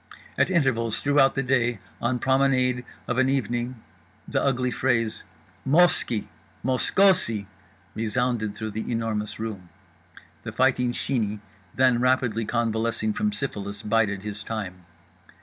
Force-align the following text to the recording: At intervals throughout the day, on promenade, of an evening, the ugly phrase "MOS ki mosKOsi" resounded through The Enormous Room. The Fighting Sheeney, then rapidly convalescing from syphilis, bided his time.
At 0.35 0.49
intervals 0.49 0.99
throughout 0.99 1.35
the 1.35 1.43
day, 1.43 1.77
on 2.01 2.17
promenade, 2.17 2.83
of 3.07 3.19
an 3.19 3.29
evening, 3.29 3.83
the 4.27 4.41
ugly 4.41 4.71
phrase 4.71 5.23
"MOS 5.63 6.03
ki 6.03 6.27
mosKOsi" 6.65 7.45
resounded 7.93 8.55
through 8.55 8.71
The 8.71 8.91
Enormous 8.91 9.37
Room. 9.39 9.69
The 10.41 10.51
Fighting 10.53 10.91
Sheeney, 10.91 11.39
then 11.75 11.99
rapidly 12.01 12.45
convalescing 12.45 13.13
from 13.13 13.31
syphilis, 13.31 13.83
bided 13.83 14.23
his 14.23 14.41
time. 14.41 14.87